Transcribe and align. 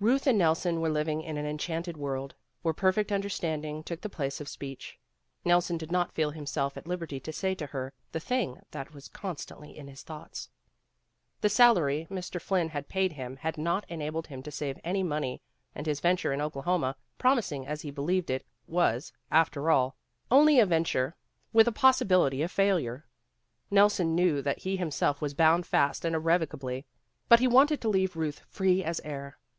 Ruth 0.00 0.26
and 0.26 0.38
Nelson 0.38 0.80
were 0.80 0.88
living 0.88 1.20
in 1.20 1.36
an 1.36 1.44
enchanted 1.44 1.98
world, 1.98 2.34
where 2.62 2.72
perfect 2.72 3.12
understanding 3.12 3.82
took 3.84 4.00
the 4.00 4.08
place 4.08 4.40
of 4.40 4.48
speech. 4.48 4.98
Nelson 5.44 5.76
did 5.76 5.92
not 5.92 6.12
feel 6.14 6.30
himself 6.30 6.78
at 6.78 6.86
liberty 6.86 7.20
to 7.20 7.30
say 7.30 7.54
to 7.56 7.66
her 7.66 7.92
the 8.10 8.18
thing 8.18 8.58
that 8.70 8.94
was 8.94 9.08
con 9.08 9.36
stantly 9.36 9.74
in 9.74 9.86
his 9.86 10.02
thoughts. 10.02 10.48
The 11.42 11.50
salary 11.50 12.06
Mr. 12.10 12.40
Flynn 12.40 12.70
had 12.70 12.88
paid 12.88 13.12
him 13.12 13.36
had 13.36 13.58
not 13.58 13.84
enabled 13.90 14.28
him 14.28 14.42
to 14.44 14.50
save 14.50 14.78
any 14.82 15.02
money, 15.02 15.42
and 15.74 15.86
his 15.86 16.00
venture 16.00 16.32
in 16.32 16.40
Oklahoma, 16.40 16.96
promising 17.18 17.66
as 17.66 17.82
he 17.82 17.90
believed 17.90 18.30
it, 18.30 18.46
was, 18.66 19.12
after 19.30 19.70
all, 19.70 19.94
only 20.30 20.58
a 20.58 20.64
venture, 20.64 21.14
with 21.52 21.68
a 21.68 21.70
possibility 21.70 22.40
of 22.40 22.50
failure. 22.50 23.04
Nelson 23.70 24.14
knew 24.14 24.40
that 24.40 24.60
he 24.60 24.78
himself 24.78 25.20
was 25.20 25.34
bound 25.34 25.66
fast 25.66 26.06
and 26.06 26.14
irrevocably, 26.16 26.86
but 27.28 27.40
he 27.40 27.46
wanted 27.46 27.82
to 27.82 27.90
leave 27.90 28.14
Euth 28.14 28.38
free 28.48 28.82
as 28.82 29.00
air. 29.04 29.36